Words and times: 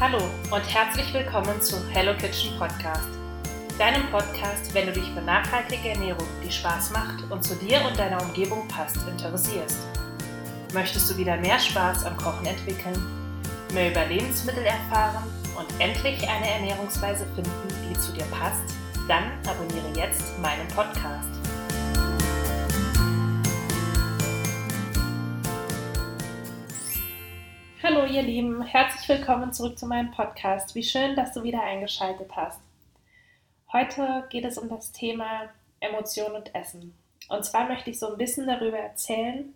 Hallo 0.00 0.18
und 0.52 0.62
herzlich 0.72 1.12
willkommen 1.12 1.60
zu 1.60 1.74
Hello 1.90 2.16
Kitchen 2.16 2.56
Podcast. 2.56 3.08
Deinem 3.80 4.08
Podcast, 4.12 4.72
wenn 4.72 4.86
du 4.86 4.92
dich 4.92 5.10
für 5.10 5.20
nachhaltige 5.20 5.88
Ernährung, 5.88 6.28
die 6.40 6.52
Spaß 6.52 6.92
macht 6.92 7.28
und 7.28 7.42
zu 7.42 7.56
dir 7.56 7.84
und 7.84 7.98
deiner 7.98 8.22
Umgebung 8.22 8.68
passt, 8.68 8.96
interessierst. 9.08 9.88
Möchtest 10.72 11.10
du 11.10 11.16
wieder 11.16 11.36
mehr 11.38 11.58
Spaß 11.58 12.04
am 12.04 12.16
Kochen 12.16 12.46
entwickeln, 12.46 12.94
mehr 13.74 13.90
über 13.90 14.04
Lebensmittel 14.04 14.62
erfahren 14.62 15.24
und 15.58 15.66
endlich 15.80 16.28
eine 16.28 16.48
Ernährungsweise 16.48 17.26
finden, 17.34 17.68
die 17.90 17.98
zu 17.98 18.12
dir 18.12 18.26
passt? 18.26 18.76
Dann 19.08 19.24
abonniere 19.48 19.96
jetzt 19.96 20.38
meinen 20.38 20.68
Podcast. 20.68 21.47
Ihr 28.10 28.22
Lieben, 28.22 28.62
herzlich 28.62 29.06
willkommen 29.06 29.52
zurück 29.52 29.78
zu 29.78 29.84
meinem 29.84 30.10
Podcast. 30.12 30.74
Wie 30.74 30.82
schön, 30.82 31.14
dass 31.14 31.34
du 31.34 31.42
wieder 31.42 31.62
eingeschaltet 31.62 32.34
hast. 32.34 32.58
Heute 33.70 34.24
geht 34.30 34.46
es 34.46 34.56
um 34.56 34.70
das 34.70 34.92
Thema 34.92 35.50
Emotion 35.80 36.32
und 36.32 36.54
Essen. 36.54 36.94
Und 37.28 37.44
zwar 37.44 37.68
möchte 37.68 37.90
ich 37.90 37.98
so 37.98 38.10
ein 38.10 38.16
bisschen 38.16 38.46
darüber 38.46 38.78
erzählen, 38.78 39.52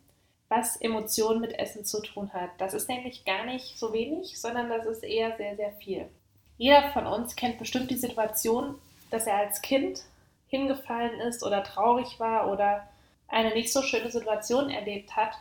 was 0.51 0.77
Emotion 0.77 1.41
mit 1.41 1.59
Essen 1.59 1.87
zu 1.87 2.03
tun 2.03 2.31
hat. 2.35 2.51
Das 2.59 2.75
ist 2.75 2.91
nämlich 2.91 3.25
gar 3.25 3.47
nicht 3.47 3.79
so 3.79 3.95
wenig, 3.95 4.39
sondern 4.39 4.69
das 4.69 4.85
ist 4.85 5.03
eher 5.03 5.35
sehr, 5.39 5.57
sehr 5.57 5.73
viel. 5.73 6.11
Jeder 6.59 6.91
von 6.93 7.07
uns 7.07 7.35
kennt 7.37 7.59
bestimmt 7.59 7.91
die 7.91 7.97
Situation, 7.97 8.75
dass 9.11 9.27
er 9.27 9.37
als 9.37 9.63
Kind 9.63 10.03
hingefallen 10.49 11.21
ist 11.21 11.43
oder 11.43 11.65
traurig 11.65 12.21
war 12.21 12.51
oder 12.51 12.87
eine 13.29 13.55
nicht 13.55 13.73
so 13.73 13.81
schöne 13.81 14.11
Situation 14.11 14.69
erlebt 14.69 15.17
hat 15.17 15.39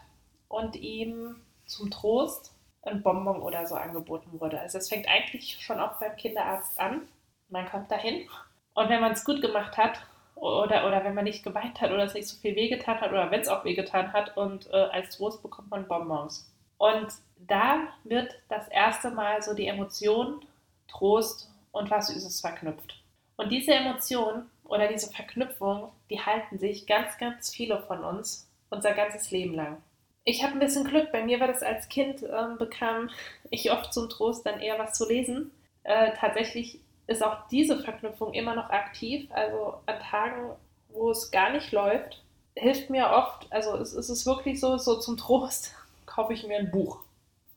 und 0.48 0.78
ihm 0.78 1.36
zum 1.66 1.92
Trost 1.92 2.54
ein 2.84 3.04
Bonbon 3.04 3.42
oder 3.42 3.66
so 3.68 3.76
angeboten 3.76 4.40
wurde. 4.40 4.60
Also 4.60 4.78
es 4.78 4.90
fängt 4.90 5.08
eigentlich 5.08 5.62
schon 5.62 5.80
auch 5.80 6.00
beim 6.00 6.16
Kinderarzt 6.16 6.80
an. 6.80 7.08
Man 7.50 7.70
kommt 7.70 7.92
dahin 7.92 8.28
und 8.74 8.90
wenn 8.90 9.02
man 9.02 9.12
es 9.12 9.26
gut 9.26 9.42
gemacht 9.42 9.78
hat 9.78 10.02
oder, 10.36 10.88
oder 10.88 11.04
wenn 11.04 11.14
man 11.14 11.26
nicht 11.26 11.44
geweint 11.44 11.82
hat 11.82 11.92
oder 11.92 12.04
es 12.04 12.14
nicht 12.14 12.28
so 12.28 12.38
viel 12.38 12.56
wehgetan 12.56 13.00
hat 13.00 13.12
oder 13.12 13.30
wenn 13.30 13.42
es 13.42 13.50
auch 13.50 13.64
wehgetan 13.66 14.14
hat 14.14 14.36
und 14.38 14.68
äh, 14.72 14.76
als 14.76 15.16
Trost 15.16 15.42
bekommt 15.44 15.70
man 15.70 15.88
Bonbons. 15.88 16.50
Und 16.78 17.08
da 17.38 17.88
wird 18.04 18.34
das 18.50 18.68
erste 18.70 19.12
Mal 19.12 19.44
so 19.44 19.54
die 19.54 19.68
Emotion, 19.68 20.44
Trost 20.88 21.52
und 21.72 21.92
was 21.92 22.08
Süßes 22.08 22.42
verknüpft. 22.42 23.04
Und 23.36 23.52
diese 23.52 23.74
Emotion 23.74 24.50
oder 24.64 24.88
diese 24.88 25.12
Verknüpfung, 25.12 25.92
die 26.10 26.20
halten 26.20 26.58
sich 26.58 26.88
ganz, 26.88 27.18
ganz 27.18 27.54
viele 27.54 27.82
von 27.84 28.04
uns 28.04 28.50
unser 28.70 28.94
ganzes 28.94 29.30
Leben 29.32 29.54
lang 29.54 29.78
ich 30.24 30.44
habe 30.44 30.54
ein 30.54 30.60
bisschen 30.60 30.86
Glück. 30.86 31.12
Bei 31.12 31.24
mir 31.24 31.40
war 31.40 31.48
das 31.48 31.64
als 31.64 31.90
Kind, 31.90 32.24
ähm, 32.24 32.58
bekam 32.58 33.10
ich 33.50 33.72
oft 33.72 33.94
zum 33.94 34.10
Trost 34.10 34.46
dann 34.46 34.60
eher 34.60 34.80
was 34.80 34.94
zu 34.94 35.08
lesen. 35.08 35.52
Äh, 35.84 36.12
tatsächlich 36.18 36.80
ist 37.08 37.24
auch 37.24 37.48
diese 37.50 37.80
Verknüpfung 37.80 38.34
immer 38.34 38.56
noch 38.56 38.70
aktiv. 38.70 39.30
Also 39.32 39.76
an 39.86 40.00
Tagen, 40.00 40.52
wo 40.90 41.12
es 41.12 41.32
gar 41.32 41.52
nicht 41.52 41.72
läuft, 41.72 42.22
hilft 42.56 42.90
mir 42.90 43.10
oft, 43.10 43.48
also 43.52 43.78
es, 43.78 43.94
es 43.94 44.10
ist 44.10 44.26
wirklich 44.26 44.60
so, 44.60 44.78
so 44.78 45.00
zum 45.00 45.18
Trost, 45.18 45.74
kaufe 46.06 46.34
ich 46.34 46.46
mir 46.46 46.58
ein 46.58 46.72
Buch. 46.72 47.00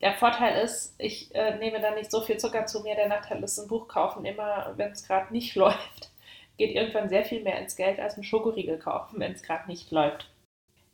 Der 0.01 0.13
Vorteil 0.13 0.63
ist, 0.63 0.93
ich 0.97 1.33
äh, 1.33 1.57
nehme 1.57 1.79
da 1.79 1.91
nicht 1.91 2.11
so 2.11 2.21
viel 2.21 2.37
Zucker 2.37 2.65
zu 2.65 2.81
mir. 2.81 2.95
Der 2.95 3.07
Nachteil 3.07 3.43
ist, 3.43 3.57
ein 3.57 3.67
Buch 3.67 3.87
kaufen, 3.87 4.25
immer 4.25 4.73
wenn 4.75 4.91
es 4.91 5.07
gerade 5.07 5.31
nicht 5.31 5.55
läuft, 5.55 6.11
geht 6.57 6.75
irgendwann 6.75 7.09
sehr 7.09 7.25
viel 7.25 7.43
mehr 7.43 7.59
ins 7.59 7.75
Geld 7.75 7.99
als 7.99 8.17
ein 8.17 8.23
Schokoriegel 8.23 8.77
kaufen, 8.77 9.19
wenn 9.19 9.33
es 9.33 9.43
gerade 9.43 9.67
nicht 9.67 9.91
läuft. 9.91 10.27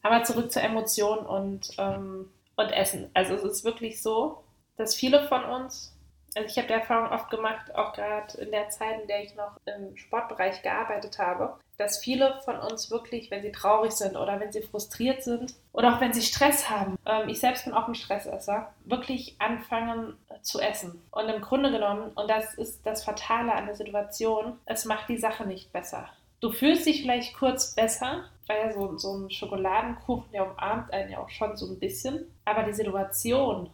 Aber 0.02 0.24
zurück 0.24 0.52
zur 0.52 0.64
Emotion 0.64 1.20
und, 1.20 1.72
ähm, 1.78 2.32
und 2.56 2.70
Essen. 2.72 3.10
Also 3.14 3.36
es 3.36 3.44
ist 3.44 3.64
wirklich 3.64 4.02
so, 4.02 4.44
dass 4.78 4.96
viele 4.96 5.28
von 5.28 5.44
uns, 5.46 5.96
also 6.36 6.48
ich 6.48 6.58
habe 6.58 6.68
die 6.68 6.74
Erfahrung 6.74 7.10
oft 7.10 7.30
gemacht, 7.30 7.76
auch 7.76 7.94
gerade 7.94 8.38
in 8.40 8.52
der 8.52 8.70
Zeit, 8.70 9.02
in 9.02 9.08
der 9.08 9.24
ich 9.24 9.36
noch 9.36 9.58
im 9.66 9.96
Sportbereich 9.98 10.62
gearbeitet 10.62 11.20
habe, 11.20 11.58
dass 11.78 11.98
viele 11.98 12.40
von 12.46 12.58
uns 12.58 12.92
wirklich, 12.92 13.32
wenn 13.32 13.42
sie 13.42 13.52
traurig 13.52 13.92
sind 13.92 14.16
oder 14.16 14.40
wenn 14.40 14.52
sie 14.52 14.62
frustriert 14.62 15.24
sind 15.24 15.56
oder 15.74 15.96
auch 15.96 16.02
wenn 16.02 16.14
sie 16.14 16.22
Stress 16.22 16.70
haben, 16.70 16.98
ähm, 17.06 17.28
ich 17.28 17.40
selbst 17.40 17.66
bin 17.66 17.74
auch 17.74 17.88
ein 17.88 17.96
Stressesser, 17.96 18.72
wirklich 18.86 19.36
anfangen 19.40 20.16
zu 20.42 20.60
essen. 20.60 21.02
Und 21.12 21.28
im 21.28 21.42
Grunde 21.42 21.72
genommen, 21.72 22.12
und 22.14 22.30
das 22.30 22.54
ist 22.54 22.86
das 22.86 23.04
Fatale 23.04 23.54
an 23.54 23.66
der 23.66 23.76
Situation, 23.76 24.60
es 24.66 24.86
macht 24.86 25.10
die 25.10 25.18
Sache 25.18 25.46
nicht 25.46 25.74
besser. 25.74 26.08
Du 26.42 26.52
fühlst 26.52 26.88
dich 26.88 27.04
vielleicht 27.04 27.36
kurz 27.36 27.76
besser, 27.76 28.24
weil 28.48 28.74
so, 28.74 28.98
so 28.98 29.16
ein 29.16 29.30
Schokoladenkuchen, 29.30 30.32
der 30.34 30.50
umarmt 30.50 30.92
einen 30.92 31.12
ja 31.12 31.20
auch 31.20 31.30
schon 31.30 31.56
so 31.56 31.68
ein 31.68 31.78
bisschen. 31.78 32.26
Aber 32.46 32.64
die 32.64 32.74
Situation 32.74 33.70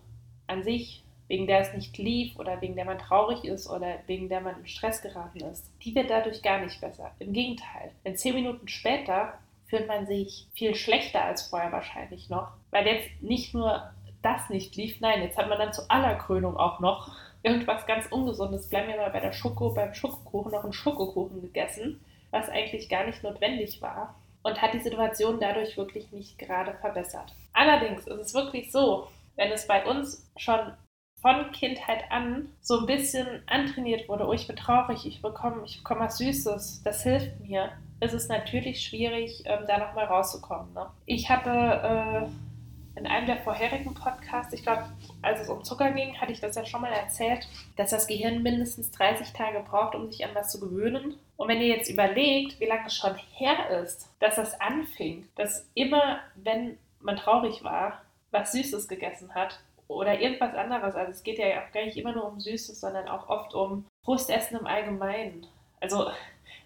an 0.47 0.63
sich, 0.63 1.01
wegen 1.29 1.47
der 1.47 1.61
es 1.61 1.73
nicht 1.73 1.97
lief 1.97 2.37
oder 2.37 2.59
wegen 2.59 2.75
der 2.75 2.83
man 2.83 2.99
traurig 2.99 3.45
ist 3.45 3.69
oder 3.69 3.99
wegen 4.07 4.27
der 4.27 4.41
man 4.41 4.57
im 4.57 4.65
Stress 4.65 5.01
geraten 5.01 5.39
ist, 5.45 5.71
die 5.81 5.95
wird 5.95 6.09
dadurch 6.09 6.43
gar 6.43 6.59
nicht 6.59 6.81
besser. 6.81 7.11
Im 7.19 7.31
Gegenteil, 7.31 7.91
denn 8.03 8.17
zehn 8.17 8.35
Minuten 8.35 8.67
später 8.67 9.37
fühlt 9.67 9.87
man 9.87 10.05
sich 10.05 10.47
viel 10.53 10.75
schlechter 10.75 11.23
als 11.23 11.43
vorher 11.43 11.71
wahrscheinlich 11.71 12.29
noch, 12.29 12.49
weil 12.71 12.85
jetzt 12.85 13.09
nicht 13.21 13.53
nur 13.53 13.93
das 14.21 14.49
nicht 14.49 14.75
lief, 14.75 14.99
nein, 14.99 15.21
jetzt 15.21 15.37
hat 15.37 15.47
man 15.47 15.57
dann 15.57 15.71
zu 15.71 15.89
aller 15.89 16.15
Krönung 16.15 16.57
auch 16.57 16.81
noch 16.81 17.15
irgendwas 17.43 17.85
ganz 17.85 18.07
Ungesundes. 18.07 18.67
Bleiben 18.67 18.89
wir 18.89 18.97
mal 18.97 19.11
bei 19.11 19.21
der 19.21 19.31
Schoko, 19.31 19.69
beim 19.69 19.93
Schokokuchen 19.93 20.51
noch 20.51 20.63
einen 20.65 20.73
Schokokuchen 20.73 21.41
gegessen 21.41 22.01
was 22.31 22.49
eigentlich 22.49 22.89
gar 22.89 23.05
nicht 23.05 23.23
notwendig 23.23 23.81
war 23.81 24.15
und 24.43 24.61
hat 24.61 24.73
die 24.73 24.79
Situation 24.79 25.39
dadurch 25.39 25.77
wirklich 25.77 26.11
nicht 26.11 26.37
gerade 26.37 26.73
verbessert. 26.75 27.35
Allerdings 27.53 28.07
ist 28.07 28.19
es 28.19 28.33
wirklich 28.33 28.71
so, 28.71 29.07
wenn 29.35 29.51
es 29.51 29.67
bei 29.67 29.85
uns 29.85 30.29
schon 30.37 30.73
von 31.21 31.51
Kindheit 31.51 32.03
an 32.11 32.49
so 32.61 32.79
ein 32.79 32.85
bisschen 32.85 33.43
antrainiert 33.47 34.07
wurde, 34.07 34.27
oh, 34.27 34.33
ich 34.33 34.47
bin 34.47 34.55
traurig, 34.55 35.05
ich 35.05 35.21
bekomme, 35.21 35.63
ich 35.65 35.79
bekomme 35.79 36.01
was 36.01 36.17
Süßes, 36.19 36.83
das 36.83 37.03
hilft 37.03 37.39
mir, 37.39 37.71
ist 37.99 38.13
es 38.13 38.29
natürlich 38.29 38.81
schwierig, 38.81 39.43
ähm, 39.45 39.65
da 39.67 39.79
nochmal 39.79 40.05
rauszukommen. 40.05 40.73
Ne? 40.73 40.85
Ich 41.05 41.29
hatte 41.29 41.49
äh, 41.49 42.99
in 42.99 43.07
einem 43.07 43.25
der 43.25 43.37
vorherigen 43.37 43.93
Podcasts, 43.93 44.53
ich 44.53 44.63
glaube, 44.63 44.85
als 45.21 45.41
es 45.41 45.49
um 45.49 45.63
Zucker 45.63 45.91
ging, 45.91 46.19
hatte 46.19 46.31
ich 46.31 46.39
das 46.39 46.55
ja 46.55 46.65
schon 46.65 46.81
mal 46.81 46.91
erzählt, 46.91 47.47
dass 47.75 47.89
das 47.89 48.07
Gehirn 48.07 48.43
mindestens 48.43 48.91
30 48.91 49.33
Tage 49.33 49.59
braucht, 49.59 49.95
um 49.95 50.11
sich 50.11 50.23
an 50.23 50.35
was 50.35 50.51
zu 50.51 50.59
gewöhnen. 50.59 51.15
Und 51.37 51.47
wenn 51.47 51.61
ihr 51.61 51.67
jetzt 51.67 51.89
überlegt, 51.89 52.59
wie 52.59 52.65
lange 52.65 52.87
es 52.87 52.95
schon 52.95 53.15
her 53.33 53.81
ist, 53.81 54.09
dass 54.19 54.35
das 54.35 54.59
anfing, 54.59 55.27
dass 55.35 55.67
immer, 55.75 56.19
wenn 56.35 56.77
man 56.99 57.15
traurig 57.15 57.63
war, 57.63 58.01
was 58.31 58.51
Süßes 58.51 58.87
gegessen 58.87 59.33
hat 59.33 59.59
oder 59.87 60.19
irgendwas 60.19 60.55
anderes, 60.55 60.95
also 60.95 61.11
es 61.11 61.23
geht 61.23 61.37
ja 61.37 61.63
auch 61.63 61.71
gar 61.71 61.85
nicht 61.85 61.95
immer 61.95 62.11
nur 62.11 62.27
um 62.27 62.39
Süßes, 62.39 62.81
sondern 62.81 63.07
auch 63.07 63.29
oft 63.29 63.53
um 63.53 63.85
Frustessen 64.03 64.59
im 64.59 64.67
Allgemeinen. 64.67 65.45
Also 65.79 66.09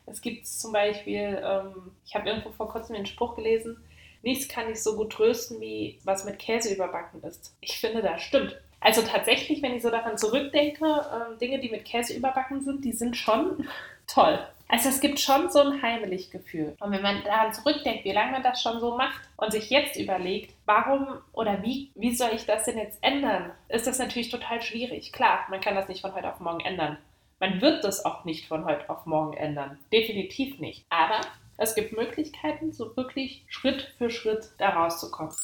es 0.05 0.21
gibt 0.21 0.47
zum 0.47 0.71
Beispiel, 0.71 1.41
ähm, 1.43 1.91
ich 2.05 2.15
habe 2.15 2.29
irgendwo 2.29 2.51
vor 2.51 2.69
kurzem 2.69 2.95
den 2.95 3.05
Spruch 3.05 3.35
gelesen, 3.35 3.83
nichts 4.23 4.47
kann 4.47 4.67
dich 4.67 4.81
so 4.81 4.95
gut 4.95 5.11
trösten, 5.11 5.59
wie 5.59 5.99
was 6.03 6.25
mit 6.25 6.39
Käse 6.39 6.73
überbacken 6.73 7.21
ist. 7.23 7.55
Ich 7.61 7.79
finde, 7.79 8.01
das 8.01 8.21
stimmt. 8.21 8.57
Also 8.79 9.01
tatsächlich, 9.03 9.61
wenn 9.61 9.75
ich 9.75 9.83
so 9.83 9.91
daran 9.91 10.17
zurückdenke, 10.17 10.85
äh, 10.85 11.37
Dinge, 11.39 11.59
die 11.59 11.69
mit 11.69 11.85
Käse 11.85 12.13
überbacken 12.13 12.61
sind, 12.61 12.83
die 12.83 12.93
sind 12.93 13.15
schon 13.15 13.67
toll. 14.07 14.39
Also 14.71 14.87
es 14.87 15.01
gibt 15.01 15.19
schon 15.19 15.49
so 15.49 15.59
ein 15.59 15.81
heimelig 15.81 16.31
Gefühl. 16.31 16.77
Und 16.79 16.93
wenn 16.93 17.01
man 17.01 17.25
daran 17.25 17.53
zurückdenkt, 17.53 18.05
wie 18.05 18.13
lange 18.13 18.31
man 18.31 18.41
das 18.41 18.61
schon 18.61 18.79
so 18.79 18.95
macht 18.95 19.19
und 19.35 19.51
sich 19.51 19.69
jetzt 19.69 19.97
überlegt, 19.97 20.55
warum 20.65 21.07
oder 21.33 21.61
wie, 21.61 21.91
wie 21.95 22.15
soll 22.15 22.29
ich 22.33 22.45
das 22.45 22.63
denn 22.63 22.77
jetzt 22.77 22.97
ändern, 23.01 23.51
ist 23.67 23.85
das 23.85 23.99
natürlich 23.99 24.29
total 24.29 24.61
schwierig. 24.61 25.11
Klar, 25.11 25.45
man 25.49 25.59
kann 25.59 25.75
das 25.75 25.89
nicht 25.89 25.99
von 25.99 26.15
heute 26.15 26.31
auf 26.31 26.39
morgen 26.39 26.61
ändern. 26.61 26.97
Man 27.41 27.59
wird 27.59 27.83
das 27.83 28.05
auch 28.05 28.23
nicht 28.23 28.47
von 28.47 28.63
heute 28.63 28.89
auf 28.89 29.05
morgen 29.05 29.35
ändern. 29.35 29.77
Definitiv 29.91 30.57
nicht. 30.59 30.85
Aber 30.89 31.19
es 31.57 31.75
gibt 31.75 31.91
Möglichkeiten, 31.91 32.71
so 32.71 32.95
wirklich 32.95 33.43
Schritt 33.49 33.93
für 33.97 34.09
Schritt 34.09 34.51
da 34.57 34.69
rauszukommen. 34.69 35.35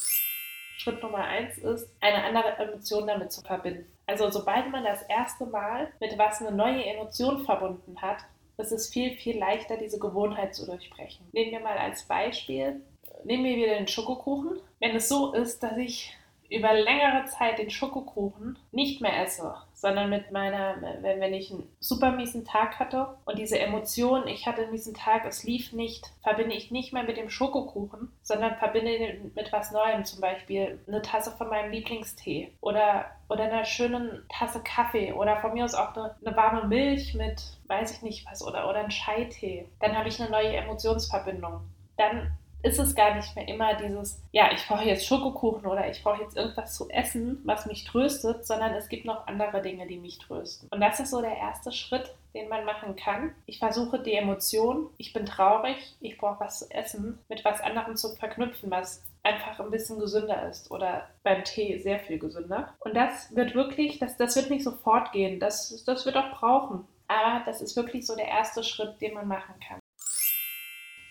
Schritt 0.78 1.02
Nummer 1.02 1.24
eins 1.24 1.58
ist, 1.58 1.90
eine 2.00 2.24
andere 2.24 2.56
Emotion 2.56 3.06
damit 3.06 3.30
zu 3.30 3.42
verbinden. 3.42 3.84
Also 4.06 4.30
sobald 4.30 4.70
man 4.70 4.84
das 4.84 5.02
erste 5.02 5.44
Mal 5.44 5.92
mit 6.00 6.16
was 6.16 6.40
eine 6.40 6.56
neue 6.56 6.82
Emotion 6.82 7.44
verbunden 7.44 8.00
hat, 8.00 8.24
ist 8.58 8.72
es 8.72 8.88
viel, 8.88 9.12
viel 9.16 9.38
leichter, 9.38 9.76
diese 9.76 9.98
Gewohnheit 9.98 10.54
zu 10.54 10.66
durchbrechen. 10.66 11.26
Nehmen 11.32 11.52
wir 11.52 11.60
mal 11.60 11.78
als 11.78 12.02
Beispiel, 12.04 12.82
nehmen 13.24 13.44
wir 13.44 13.56
wieder 13.56 13.74
den 13.74 13.88
Schokokuchen. 13.88 14.58
Wenn 14.80 14.96
es 14.96 15.08
so 15.08 15.32
ist, 15.32 15.62
dass 15.62 15.76
ich 15.76 16.16
über 16.50 16.72
längere 16.72 17.26
Zeit 17.26 17.58
den 17.58 17.70
Schokokuchen 17.70 18.58
nicht 18.72 19.00
mehr 19.00 19.22
esse, 19.22 19.54
sondern 19.78 20.10
mit 20.10 20.32
meiner, 20.32 20.76
wenn, 21.02 21.20
wenn 21.20 21.34
ich 21.34 21.52
einen 21.52 21.68
super 21.78 22.10
miesen 22.10 22.44
Tag 22.44 22.80
hatte 22.80 23.16
und 23.24 23.38
diese 23.38 23.60
Emotion, 23.60 24.26
ich 24.26 24.46
hatte 24.46 24.62
einen 24.62 24.72
miesen 24.72 24.92
Tag, 24.92 25.24
es 25.24 25.44
lief 25.44 25.72
nicht, 25.72 26.04
verbinde 26.22 26.56
ich 26.56 26.72
nicht 26.72 26.92
mehr 26.92 27.04
mit 27.04 27.16
dem 27.16 27.30
Schokokuchen, 27.30 28.10
sondern 28.22 28.56
verbinde 28.56 29.30
mit 29.36 29.52
was 29.52 29.70
Neuem, 29.70 30.04
zum 30.04 30.20
Beispiel 30.20 30.80
eine 30.88 31.00
Tasse 31.00 31.30
von 31.30 31.48
meinem 31.48 31.70
Lieblingstee 31.70 32.52
oder, 32.60 33.06
oder 33.28 33.44
einer 33.44 33.64
schönen 33.64 34.24
Tasse 34.28 34.60
Kaffee 34.64 35.12
oder 35.12 35.36
von 35.36 35.54
mir 35.54 35.64
aus 35.64 35.74
auch 35.74 35.94
eine, 35.94 36.16
eine 36.26 36.36
warme 36.36 36.66
Milch 36.66 37.14
mit, 37.14 37.40
weiß 37.68 37.92
ich 37.92 38.02
nicht 38.02 38.26
was, 38.28 38.44
oder, 38.44 38.68
oder 38.68 38.80
ein 38.80 38.90
Scheitee. 38.90 39.68
Dann 39.78 39.96
habe 39.96 40.08
ich 40.08 40.20
eine 40.20 40.30
neue 40.30 40.56
Emotionsverbindung. 40.56 41.60
Dann 41.96 42.32
ist 42.62 42.78
es 42.78 42.94
gar 42.94 43.14
nicht 43.14 43.34
mehr 43.36 43.46
immer 43.46 43.74
dieses, 43.74 44.22
ja, 44.32 44.50
ich 44.52 44.66
brauche 44.66 44.84
jetzt 44.84 45.06
Schokokuchen 45.06 45.66
oder 45.66 45.88
ich 45.88 46.02
brauche 46.02 46.22
jetzt 46.22 46.36
irgendwas 46.36 46.74
zu 46.74 46.88
essen, 46.90 47.40
was 47.44 47.66
mich 47.66 47.84
tröstet, 47.84 48.46
sondern 48.46 48.74
es 48.74 48.88
gibt 48.88 49.04
noch 49.04 49.26
andere 49.26 49.62
Dinge, 49.62 49.86
die 49.86 49.98
mich 49.98 50.18
trösten. 50.18 50.68
Und 50.70 50.80
das 50.80 50.98
ist 50.98 51.10
so 51.10 51.20
der 51.20 51.36
erste 51.36 51.70
Schritt, 51.70 52.12
den 52.34 52.48
man 52.48 52.64
machen 52.64 52.96
kann. 52.96 53.34
Ich 53.46 53.58
versuche 53.58 54.00
die 54.00 54.14
Emotion, 54.14 54.90
ich 54.96 55.12
bin 55.12 55.24
traurig, 55.24 55.76
ich 56.00 56.18
brauche 56.18 56.40
was 56.40 56.60
zu 56.60 56.70
essen, 56.70 57.18
mit 57.28 57.44
was 57.44 57.60
anderem 57.60 57.96
zu 57.96 58.14
verknüpfen, 58.16 58.70
was 58.70 59.04
einfach 59.22 59.60
ein 59.60 59.70
bisschen 59.70 59.98
gesünder 59.98 60.48
ist 60.48 60.70
oder 60.70 61.08
beim 61.22 61.44
Tee 61.44 61.78
sehr 61.78 62.00
viel 62.00 62.18
gesünder. 62.18 62.74
Und 62.80 62.94
das 62.94 63.34
wird 63.34 63.54
wirklich, 63.54 63.98
das, 63.98 64.16
das 64.16 64.36
wird 64.36 64.50
nicht 64.50 64.64
sofort 64.64 65.12
gehen, 65.12 65.38
das, 65.38 65.84
das 65.84 66.06
wird 66.06 66.16
auch 66.16 66.38
brauchen. 66.38 66.86
Aber 67.08 67.42
das 67.46 67.62
ist 67.62 67.76
wirklich 67.76 68.06
so 68.06 68.14
der 68.16 68.28
erste 68.28 68.62
Schritt, 68.62 69.00
den 69.00 69.14
man 69.14 69.28
machen 69.28 69.54
kann. 69.66 69.78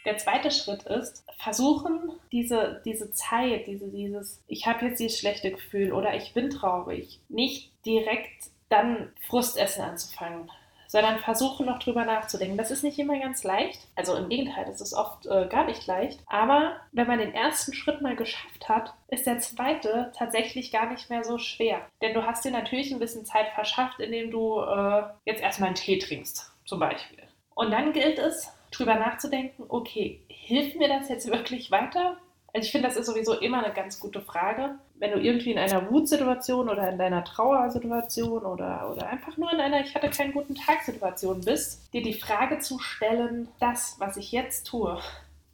Der 0.07 0.17
zweite 0.17 0.51
Schritt 0.51 0.83
ist, 0.83 1.25
versuchen, 1.37 2.13
diese, 2.31 2.81
diese 2.85 3.11
Zeit, 3.11 3.67
diese, 3.67 3.89
dieses, 3.89 4.41
ich 4.47 4.65
habe 4.65 4.85
jetzt 4.85 5.01
dieses 5.01 5.19
schlechte 5.19 5.51
Gefühl 5.51 5.91
oder 5.91 6.15
ich 6.15 6.33
bin 6.33 6.49
traurig, 6.49 7.19
nicht 7.27 7.73
direkt 7.85 8.45
dann 8.69 9.11
Frustessen 9.27 9.83
anzufangen, 9.83 10.49
sondern 10.87 11.19
versuchen 11.19 11.65
noch 11.65 11.79
drüber 11.79 12.05
nachzudenken. 12.05 12.57
Das 12.57 12.71
ist 12.71 12.85
nicht 12.85 12.97
immer 12.99 13.19
ganz 13.19 13.43
leicht. 13.43 13.81
Also 13.95 14.15
im 14.15 14.29
Gegenteil, 14.29 14.63
das 14.63 14.79
ist 14.79 14.93
oft 14.93 15.25
äh, 15.25 15.45
gar 15.49 15.65
nicht 15.65 15.85
leicht. 15.87 16.21
Aber 16.27 16.77
wenn 16.93 17.07
man 17.07 17.19
den 17.19 17.33
ersten 17.33 17.73
Schritt 17.73 18.01
mal 18.01 18.15
geschafft 18.15 18.69
hat, 18.69 18.93
ist 19.09 19.27
der 19.27 19.39
zweite 19.39 20.13
tatsächlich 20.17 20.71
gar 20.71 20.89
nicht 20.89 21.09
mehr 21.09 21.25
so 21.25 21.37
schwer. 21.37 21.81
Denn 22.01 22.13
du 22.13 22.25
hast 22.25 22.45
dir 22.45 22.51
natürlich 22.51 22.93
ein 22.93 22.99
bisschen 22.99 23.25
Zeit 23.25 23.49
verschafft, 23.55 23.99
indem 23.99 24.31
du 24.31 24.61
äh, 24.61 25.03
jetzt 25.25 25.41
erstmal 25.41 25.67
einen 25.67 25.75
Tee 25.75 25.99
trinkst, 25.99 26.49
zum 26.63 26.79
Beispiel. 26.79 27.23
Und 27.55 27.71
dann 27.71 27.91
gilt 27.91 28.19
es, 28.19 28.53
drüber 28.71 28.95
nachzudenken, 28.95 29.65
okay, 29.69 30.21
hilft 30.27 30.77
mir 30.77 30.87
das 30.87 31.09
jetzt 31.09 31.31
wirklich 31.31 31.71
weiter? 31.71 32.17
Also 32.53 32.65
ich 32.65 32.71
finde, 32.71 32.87
das 32.87 32.97
ist 32.97 33.05
sowieso 33.05 33.33
immer 33.33 33.63
eine 33.63 33.73
ganz 33.73 33.99
gute 33.99 34.21
Frage. 34.21 34.75
Wenn 34.95 35.11
du 35.11 35.19
irgendwie 35.19 35.51
in 35.51 35.59
einer 35.59 35.91
Wutsituation 35.91 36.69
oder 36.69 36.89
in 36.89 36.97
deiner 36.97 37.23
Trauersituation 37.23 38.43
oder, 38.45 38.89
oder 38.91 39.07
einfach 39.07 39.37
nur 39.37 39.51
in 39.51 39.59
einer 39.59 39.81
Ich 39.81 39.93
hatte 39.93 40.09
keinen 40.09 40.33
guten 40.33 40.55
Tag-Situation 40.55 41.41
bist, 41.41 41.93
dir 41.93 42.01
die 42.01 42.15
Frage 42.15 42.59
zu 42.59 42.79
stellen, 42.79 43.47
das, 43.59 43.95
was 43.99 44.17
ich 44.17 44.31
jetzt 44.31 44.65
tue, 44.65 44.99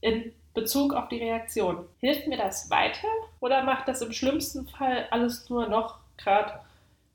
in 0.02 0.34
Bezug 0.54 0.94
auf 0.94 1.10
die 1.10 1.18
Reaktion, 1.18 1.86
hilft 2.00 2.28
mir 2.28 2.38
das 2.38 2.70
weiter 2.70 3.08
oder 3.40 3.64
macht 3.64 3.88
das 3.88 4.02
im 4.02 4.14
schlimmsten 4.14 4.68
Fall 4.68 5.08
alles 5.10 5.50
nur 5.50 5.68
noch 5.68 6.00
gerade 6.18 6.60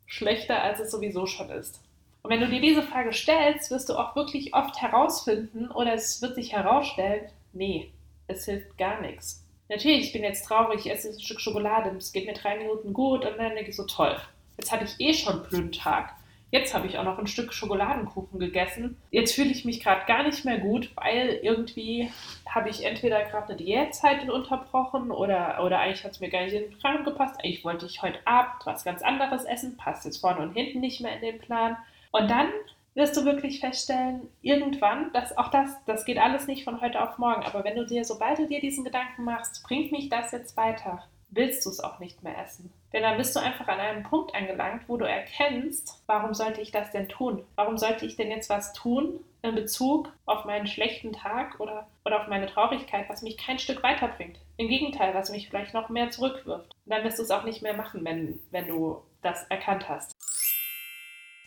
schlechter, 0.06 0.62
als 0.62 0.80
es 0.80 0.90
sowieso 0.90 1.26
schon 1.26 1.48
ist? 1.50 1.80
Und 2.22 2.30
wenn 2.30 2.40
du 2.40 2.48
dir 2.48 2.60
diese 2.60 2.82
Frage 2.82 3.12
stellst, 3.12 3.70
wirst 3.70 3.88
du 3.88 3.94
auch 3.94 4.16
wirklich 4.16 4.54
oft 4.54 4.80
herausfinden 4.80 5.70
oder 5.70 5.94
es 5.94 6.20
wird 6.20 6.34
sich 6.34 6.52
herausstellen, 6.52 7.30
nee, 7.52 7.92
es 8.26 8.44
hilft 8.44 8.76
gar 8.76 9.00
nichts. 9.00 9.44
Natürlich, 9.68 10.06
ich 10.06 10.12
bin 10.12 10.24
jetzt 10.24 10.44
traurig, 10.44 10.86
ich 10.86 10.92
esse 10.92 11.10
ein 11.10 11.20
Stück 11.20 11.40
Schokolade, 11.40 11.90
es 11.96 12.12
geht 12.12 12.26
mir 12.26 12.32
drei 12.32 12.56
Minuten 12.56 12.92
gut 12.92 13.24
und 13.24 13.38
dann 13.38 13.54
denke 13.54 13.70
ich 13.70 13.76
so, 13.76 13.84
toll, 13.84 14.16
jetzt 14.56 14.72
hatte 14.72 14.84
ich 14.84 14.98
eh 14.98 15.12
schon 15.12 15.34
einen 15.34 15.48
blöden 15.48 15.72
Tag. 15.72 16.14
Jetzt 16.50 16.72
habe 16.72 16.86
ich 16.86 16.96
auch 16.96 17.04
noch 17.04 17.18
ein 17.18 17.26
Stück 17.26 17.52
Schokoladenkuchen 17.52 18.40
gegessen. 18.40 18.96
Jetzt 19.10 19.34
fühle 19.34 19.50
ich 19.50 19.66
mich 19.66 19.82
gerade 19.82 20.06
gar 20.06 20.22
nicht 20.22 20.46
mehr 20.46 20.56
gut, 20.56 20.90
weil 20.96 21.40
irgendwie 21.42 22.10
habe 22.48 22.70
ich 22.70 22.86
entweder 22.86 23.22
gerade 23.24 23.48
eine 23.48 23.56
Diätzeit 23.56 24.26
unterbrochen 24.30 25.10
oder, 25.10 25.62
oder 25.62 25.80
eigentlich 25.80 26.04
hat 26.04 26.12
es 26.12 26.20
mir 26.20 26.30
gar 26.30 26.44
nicht 26.44 26.54
in 26.54 26.70
den 26.70 26.78
Plan 26.78 27.04
gepasst. 27.04 27.34
Eigentlich 27.38 27.64
wollte 27.64 27.84
ich 27.84 28.00
heute 28.00 28.26
Abend 28.26 28.64
was 28.64 28.82
ganz 28.82 29.02
anderes 29.02 29.44
essen, 29.44 29.76
passt 29.76 30.06
jetzt 30.06 30.22
vorne 30.22 30.40
und 30.40 30.54
hinten 30.54 30.80
nicht 30.80 31.02
mehr 31.02 31.14
in 31.16 31.20
den 31.20 31.38
Plan. 31.38 31.76
Und 32.12 32.30
dann 32.30 32.48
wirst 32.94 33.16
du 33.16 33.24
wirklich 33.24 33.60
feststellen, 33.60 34.28
irgendwann, 34.42 35.12
dass 35.12 35.36
auch 35.38 35.48
das, 35.48 35.70
das 35.86 36.04
geht 36.04 36.18
alles 36.18 36.46
nicht 36.46 36.64
von 36.64 36.80
heute 36.80 37.00
auf 37.00 37.16
morgen, 37.18 37.44
aber 37.44 37.62
wenn 37.64 37.76
du 37.76 37.86
dir, 37.86 38.04
sobald 38.04 38.38
du 38.38 38.46
dir 38.46 38.60
diesen 38.60 38.84
Gedanken 38.84 39.24
machst, 39.24 39.62
bringt 39.62 39.92
mich 39.92 40.08
das 40.08 40.32
jetzt 40.32 40.56
weiter, 40.56 41.04
willst 41.30 41.64
du 41.64 41.70
es 41.70 41.80
auch 41.80 41.98
nicht 41.98 42.22
mehr 42.22 42.36
essen. 42.38 42.72
Denn 42.92 43.02
dann 43.02 43.18
bist 43.18 43.36
du 43.36 43.40
einfach 43.40 43.68
an 43.68 43.78
einem 43.78 44.02
Punkt 44.02 44.34
angelangt, 44.34 44.88
wo 44.88 44.96
du 44.96 45.04
erkennst, 45.04 46.02
warum 46.06 46.34
sollte 46.34 46.60
ich 46.60 46.72
das 46.72 46.90
denn 46.90 47.08
tun? 47.08 47.44
Warum 47.54 47.76
sollte 47.76 48.06
ich 48.06 48.16
denn 48.16 48.30
jetzt 48.30 48.48
was 48.48 48.72
tun 48.72 49.20
in 49.42 49.54
Bezug 49.54 50.12
auf 50.26 50.46
meinen 50.46 50.66
schlechten 50.66 51.12
Tag 51.12 51.60
oder, 51.60 51.86
oder 52.04 52.22
auf 52.22 52.28
meine 52.28 52.46
Traurigkeit, 52.46 53.08
was 53.08 53.22
mich 53.22 53.36
kein 53.36 53.58
Stück 53.58 53.82
weiterbringt? 53.82 54.40
Im 54.56 54.68
Gegenteil, 54.68 55.14
was 55.14 55.30
mich 55.30 55.48
vielleicht 55.48 55.74
noch 55.74 55.90
mehr 55.90 56.10
zurückwirft. 56.10 56.74
Und 56.86 56.92
dann 56.92 57.04
wirst 57.04 57.18
du 57.18 57.22
es 57.22 57.30
auch 57.30 57.44
nicht 57.44 57.62
mehr 57.62 57.74
machen, 57.74 58.04
wenn, 58.04 58.40
wenn 58.50 58.66
du 58.66 59.02
das 59.22 59.44
erkannt 59.50 59.88
hast. 59.88 60.17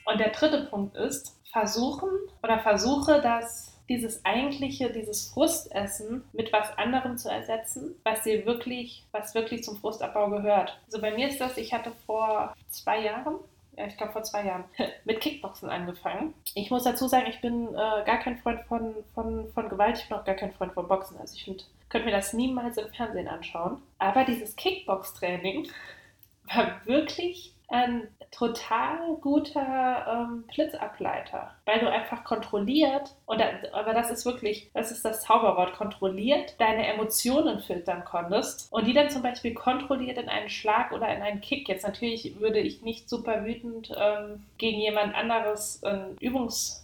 Und 0.06 0.19
der 0.19 0.30
dritte 0.30 0.65
Punkt 0.65 0.95
ist, 0.95 1.38
versuchen 1.51 2.09
oder 2.42 2.59
versuche 2.59 3.21
das 3.21 3.71
dieses 3.89 4.24
eigentliche, 4.24 4.89
dieses 4.89 5.30
Frustessen 5.30 6.24
mit 6.31 6.53
was 6.53 6.77
anderem 6.77 7.18
zu 7.18 7.30
ersetzen, 7.30 7.95
was 8.03 8.24
dir 8.24 8.45
wirklich, 8.45 9.03
was 9.12 9.36
wirklich 9.36 9.65
zum 9.65 9.77
Frustabbau 9.77 10.30
gehört. 10.30 10.80
Also 10.86 11.01
bei 11.01 11.12
mir 11.12 11.27
ist 11.27 11.42
das, 11.42 11.57
ich 11.57 11.74
hatte 11.74 11.92
vor 12.06 12.56
zwei 12.69 13.01
Jahren, 13.01 13.36
ja, 13.77 13.86
ich 13.88 13.98
glaube 13.98 14.13
vor 14.13 14.24
zwei 14.24 14.45
Jahren, 14.45 14.63
mit 15.03 15.19
Kickboxen 15.19 15.69
angefangen. 15.69 16.33
Ich 16.56 16.71
muss 16.71 16.86
dazu 16.86 17.07
sagen, 17.07 17.27
ich 17.30 17.42
bin 17.42 17.68
äh, 17.68 18.03
gar 18.06 18.19
kein 18.19 18.38
Freund 18.38 18.62
von, 18.62 18.95
von, 19.13 19.51
von 19.53 19.68
Gewalt, 19.68 19.98
ich 19.98 20.07
bin 20.07 20.18
auch 20.18 20.25
gar 20.25 20.36
kein 20.36 20.53
Freund 20.53 20.74
von 20.74 20.88
Boxen. 20.88 21.18
Also 21.18 21.36
ich 21.36 21.44
finde, 21.44 21.63
könnte 21.89 22.06
mir 22.06 22.15
das 22.15 22.31
niemals 22.31 22.77
im 22.77 22.94
Fernsehen 22.94 23.27
anschauen. 23.27 23.81
Aber 24.00 24.24
dieses 24.24 24.56
Kickbox-Training 24.56 25.68
war 26.53 26.86
wirklich 26.86 27.53
ein 27.71 28.07
total 28.31 29.15
guter 29.19 30.27
ähm, 30.29 30.44
Blitzableiter, 30.53 31.51
weil 31.65 31.79
du 31.79 31.91
einfach 31.91 32.23
kontrolliert, 32.23 33.15
und 33.25 33.41
da, 33.41 33.45
aber 33.73 33.94
das 33.94 34.09
ist 34.09 34.25
wirklich, 34.25 34.69
das 34.73 34.91
ist 34.91 35.03
das 35.03 35.21
Zauberwort, 35.21 35.73
kontrolliert 35.73 36.56
deine 36.59 36.88
Emotionen 36.88 37.59
filtern 37.59 38.06
konntest 38.06 38.71
und 38.71 38.88
die 38.88 38.94
dann 38.94 39.09
zum 39.09 39.21
Beispiel 39.21 39.53
kontrolliert 39.53 40.18
in 40.18 40.29
einen 40.29 40.50
Schlag 40.50 40.91
oder 40.91 41.13
in 41.13 41.21
einen 41.21 41.41
Kick. 41.41 41.68
Jetzt 41.68 41.85
natürlich 41.85 42.39
würde 42.39 42.59
ich 42.59 42.81
nicht 42.81 43.09
super 43.09 43.45
wütend 43.45 43.91
ähm, 43.97 44.44
gegen 44.57 44.79
jemand 44.79 45.13
anderes 45.15 45.83
ein 45.83 46.15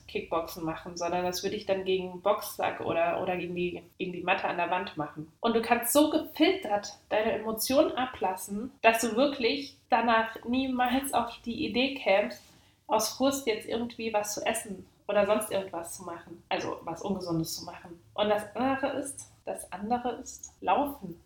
Übungskickboxen 0.07 0.63
machen, 0.63 0.97
sondern 0.97 1.25
das 1.25 1.43
würde 1.43 1.55
ich 1.55 1.65
dann 1.65 1.83
gegen 1.83 2.21
Boxsack 2.21 2.81
oder, 2.81 3.21
oder 3.21 3.37
gegen, 3.37 3.55
die, 3.55 3.83
gegen 3.97 4.13
die 4.13 4.23
Matte 4.23 4.47
an 4.47 4.57
der 4.57 4.69
Wand 4.69 4.97
machen. 4.97 5.31
Und 5.39 5.55
du 5.55 5.61
kannst 5.61 5.93
so 5.93 6.09
gefiltert 6.09 6.97
deine 7.09 7.33
Emotionen 7.33 7.91
ablassen, 7.91 8.71
dass 8.81 9.01
du 9.01 9.15
wirklich 9.15 9.77
danach 9.89 10.43
niemals 10.45 11.13
auf 11.13 11.31
die 11.45 11.65
Idee 11.65 11.95
kämst, 11.95 12.41
aus 12.87 13.09
Frust 13.09 13.47
jetzt 13.47 13.67
irgendwie 13.67 14.13
was 14.13 14.33
zu 14.33 14.45
essen 14.45 14.85
oder 15.07 15.25
sonst 15.25 15.51
irgendwas 15.51 15.95
zu 15.95 16.03
machen. 16.03 16.43
Also 16.49 16.79
was 16.83 17.01
Ungesundes 17.01 17.55
zu 17.55 17.65
machen. 17.65 17.99
Und 18.13 18.29
das 18.29 18.43
andere 18.55 18.99
ist, 18.99 19.29
das 19.45 19.71
andere 19.71 20.11
ist 20.21 20.53
Laufen. 20.61 21.21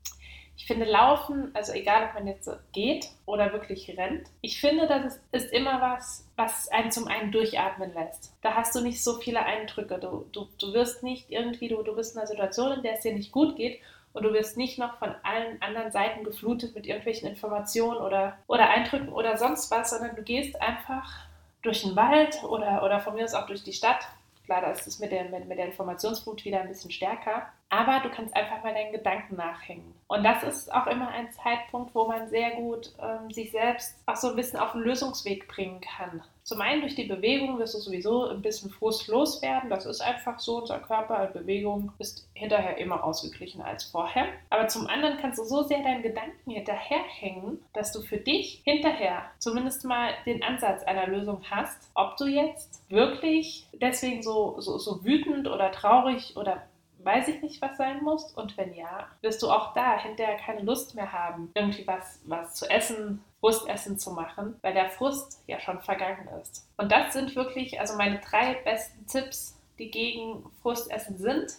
Ich 0.61 0.67
finde 0.67 0.85
Laufen, 0.85 1.49
also 1.55 1.73
egal 1.73 2.07
ob 2.07 2.13
man 2.13 2.27
jetzt 2.27 2.47
geht 2.71 3.09
oder 3.25 3.51
wirklich 3.51 3.97
rennt, 3.97 4.27
ich 4.41 4.61
finde, 4.61 4.85
das 4.85 5.19
ist, 5.31 5.51
immer 5.51 5.81
was, 5.81 6.29
was 6.35 6.67
einen 6.67 6.91
zum 6.91 7.07
einen 7.07 7.31
durchatmen 7.31 7.91
lässt. 7.95 8.37
Da 8.43 8.53
hast 8.53 8.75
du 8.75 8.81
nicht 8.81 9.03
so 9.03 9.15
viele 9.15 9.43
Eindrücke. 9.43 9.97
Du, 9.97 10.27
du, 10.31 10.47
du 10.59 10.71
wirst 10.71 11.01
nicht 11.01 11.31
irgendwie, 11.31 11.67
du, 11.67 11.81
du 11.81 11.95
bist 11.95 12.13
in 12.13 12.19
einer 12.19 12.27
Situation, 12.27 12.73
in 12.73 12.83
der 12.83 12.93
es 12.93 13.01
dir 13.01 13.11
nicht 13.11 13.31
gut 13.31 13.55
geht 13.55 13.81
und 14.13 14.21
du 14.21 14.33
wirst 14.33 14.55
nicht 14.55 14.77
noch 14.77 14.99
von 14.99 15.15
allen 15.23 15.59
anderen 15.63 15.91
Seiten 15.91 16.23
geflutet 16.23 16.75
mit 16.75 16.85
irgendwelchen 16.85 17.27
Informationen 17.27 17.97
oder, 17.97 18.37
oder 18.45 18.69
Eindrücken 18.69 19.09
oder 19.09 19.37
sonst 19.37 19.71
was, 19.71 19.89
sondern 19.89 20.15
du 20.15 20.21
gehst 20.21 20.61
einfach 20.61 21.25
durch 21.63 21.81
den 21.81 21.95
Wald 21.95 22.43
oder, 22.43 22.83
oder 22.83 22.99
von 22.99 23.15
mir 23.15 23.23
aus 23.23 23.33
auch 23.33 23.47
durch 23.47 23.63
die 23.63 23.73
Stadt. 23.73 24.07
Klar, 24.45 24.61
da 24.61 24.69
ist 24.69 24.85
es 24.85 24.99
mit 24.99 25.11
der, 25.11 25.23
mit, 25.25 25.47
mit 25.47 25.57
der 25.57 25.65
Informationsflut 25.65 26.45
wieder 26.45 26.61
ein 26.61 26.67
bisschen 26.67 26.91
stärker. 26.91 27.51
Aber 27.73 28.01
du 28.03 28.09
kannst 28.09 28.35
einfach 28.35 28.61
mal 28.63 28.73
deinen 28.73 28.91
Gedanken 28.91 29.37
nachhängen. 29.37 29.93
Und 30.09 30.25
das 30.25 30.43
ist 30.43 30.73
auch 30.73 30.87
immer 30.87 31.07
ein 31.07 31.31
Zeitpunkt, 31.31 31.95
wo 31.95 32.05
man 32.05 32.27
sehr 32.27 32.51
gut 32.51 32.91
ähm, 33.01 33.31
sich 33.31 33.51
selbst 33.51 33.95
auch 34.05 34.17
so 34.17 34.27
ein 34.27 34.35
bisschen 34.35 34.59
auf 34.59 34.73
den 34.73 34.81
Lösungsweg 34.81 35.47
bringen 35.47 35.79
kann. 35.79 36.21
Zum 36.43 36.59
einen 36.59 36.81
durch 36.81 36.95
die 36.95 37.05
Bewegung 37.05 37.59
wirst 37.59 37.75
du 37.75 37.79
sowieso 37.79 38.27
ein 38.27 38.41
bisschen 38.41 38.71
Frust 38.71 39.07
loswerden. 39.07 39.69
Das 39.69 39.85
ist 39.85 40.01
einfach 40.01 40.37
so. 40.37 40.57
Unser 40.57 40.79
Körper 40.79 41.27
in 41.27 41.31
Bewegung 41.31 41.93
ist 41.97 42.27
hinterher 42.33 42.77
immer 42.77 43.05
ausgeglichen 43.05 43.61
als 43.61 43.85
vorher. 43.85 44.25
Aber 44.49 44.67
zum 44.67 44.87
anderen 44.87 45.17
kannst 45.17 45.39
du 45.39 45.45
so 45.45 45.63
sehr 45.63 45.81
deinen 45.81 46.03
Gedanken 46.03 46.51
hinterherhängen, 46.51 47.63
dass 47.71 47.93
du 47.93 48.01
für 48.01 48.17
dich 48.17 48.61
hinterher 48.65 49.23
zumindest 49.39 49.85
mal 49.85 50.09
den 50.25 50.43
Ansatz 50.43 50.83
einer 50.83 51.07
Lösung 51.07 51.41
hast, 51.49 51.89
ob 51.93 52.17
du 52.17 52.25
jetzt 52.25 52.83
wirklich 52.89 53.65
deswegen 53.71 54.23
so, 54.23 54.59
so, 54.59 54.77
so 54.77 55.05
wütend 55.05 55.47
oder 55.47 55.71
traurig 55.71 56.35
oder 56.35 56.63
weiß 57.03 57.27
ich 57.27 57.41
nicht, 57.41 57.61
was 57.61 57.77
sein 57.77 58.03
muss? 58.03 58.33
Und 58.33 58.57
wenn 58.57 58.73
ja, 58.73 59.07
wirst 59.21 59.41
du 59.41 59.49
auch 59.49 59.73
da 59.73 59.99
hinterher 59.99 60.37
keine 60.37 60.61
Lust 60.61 60.95
mehr 60.95 61.11
haben, 61.11 61.51
irgendwie 61.53 61.85
was, 61.87 62.21
was 62.25 62.55
zu 62.55 62.69
essen, 62.69 63.23
Frustessen 63.39 63.97
zu 63.97 64.11
machen, 64.11 64.55
weil 64.61 64.73
der 64.73 64.89
Frust 64.89 65.43
ja 65.47 65.59
schon 65.59 65.81
vergangen 65.81 66.27
ist. 66.41 66.69
Und 66.77 66.91
das 66.91 67.13
sind 67.13 67.35
wirklich 67.35 67.79
also 67.79 67.97
meine 67.97 68.19
drei 68.19 68.55
besten 68.63 69.05
Tipps, 69.07 69.59
die 69.79 69.89
gegen 69.89 70.45
Frustessen 70.61 71.17
sind. 71.17 71.53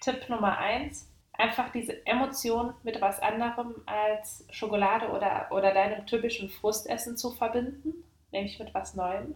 Tipp 0.00 0.28
Nummer 0.28 0.58
eins, 0.58 1.08
einfach 1.32 1.70
diese 1.72 2.06
Emotion 2.06 2.74
mit 2.82 3.00
was 3.00 3.20
anderem 3.20 3.74
als 3.86 4.46
Schokolade 4.50 5.10
oder, 5.10 5.48
oder 5.50 5.74
deinem 5.74 6.06
typischen 6.06 6.48
Frustessen 6.48 7.16
zu 7.16 7.32
verbinden, 7.32 8.04
nämlich 8.30 8.58
mit 8.58 8.72
was 8.74 8.94
Neuem. 8.94 9.34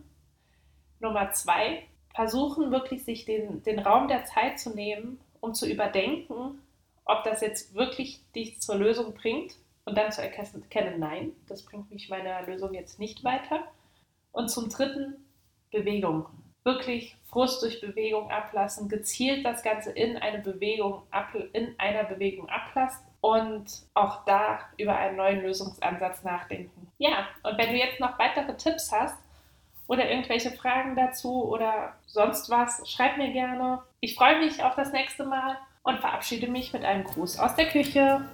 Nummer 1.01 1.31
zwei, 1.33 1.87
versuchen 2.17 2.73
wirklich 2.73 3.05
sich 3.05 3.27
den, 3.27 3.63
den 3.63 3.79
Raum 3.79 4.09
der 4.09 4.25
Zeit 4.25 4.59
zu 4.59 4.75
nehmen, 4.75 5.21
um 5.41 5.53
zu 5.53 5.69
überdenken, 5.69 6.63
ob 7.05 7.23
das 7.25 7.43
jetzt 7.43 7.75
wirklich 7.75 8.21
dich 8.35 8.59
zur 8.61 8.77
Lösung 8.77 9.13
bringt 9.13 9.55
und 9.85 9.97
dann 9.97 10.11
zu 10.11 10.23
erkennen, 10.23 10.99
nein, 10.99 11.33
das 11.47 11.63
bringt 11.63 11.91
mich 11.91 12.09
meiner 12.09 12.43
Lösung 12.47 12.73
jetzt 12.73 12.99
nicht 12.99 13.23
weiter. 13.23 13.61
Und 14.33 14.51
zum 14.51 14.71
dritten, 14.71 15.15
Bewegung. 15.71 16.27
Wirklich 16.65 17.17
Frust 17.27 17.63
durch 17.63 17.81
Bewegung 17.81 18.31
ablassen, 18.31 18.89
gezielt 18.89 19.45
das 19.45 19.63
Ganze 19.63 19.91
in, 19.93 20.17
eine 20.17 20.39
Bewegung 20.39 21.03
in 21.53 21.75
einer 21.79 22.05
Bewegung 22.05 22.49
ablassen 22.49 23.07
und 23.21 23.67
auch 23.95 24.25
da 24.25 24.61
über 24.79 24.97
einen 24.97 25.17
neuen 25.17 25.43
Lösungsansatz 25.43 26.25
nachdenken. 26.25 26.89
Ja, 26.99 27.29
und 27.43 27.59
wenn 27.59 27.71
du 27.71 27.77
jetzt 27.77 28.01
noch 28.01 28.19
weitere 28.19 28.57
Tipps 28.57 28.91
hast 28.91 29.17
oder 29.87 30.11
irgendwelche 30.11 30.50
Fragen 30.50 30.97
dazu 30.97 31.45
oder 31.45 31.95
sonst 32.07 32.50
was, 32.50 32.88
schreib 32.88 33.16
mir 33.16 33.33
gerne. 33.33 33.83
Ich 34.00 34.14
freue 34.14 34.38
mich 34.38 34.62
auf 34.62 34.75
das 34.75 34.93
nächste 34.93 35.25
Mal 35.25 35.59
und 35.83 36.00
verabschiede 36.00 36.49
mich 36.49 36.73
mit 36.73 36.85
einem 36.85 37.05
Gruß 37.05 37.38
aus 37.38 37.55
der 37.55 37.69
Küche. 37.69 38.25